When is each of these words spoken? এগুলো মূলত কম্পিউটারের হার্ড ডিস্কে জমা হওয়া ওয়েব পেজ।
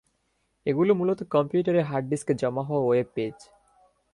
এগুলো 0.65 0.91
মূলত 0.93 1.19
কম্পিউটারের 1.35 1.87
হার্ড 1.89 2.05
ডিস্কে 2.09 2.33
জমা 2.33 2.63
হওয়া 2.63 2.83
ওয়েব 2.85 3.07
পেজ। 3.15 3.37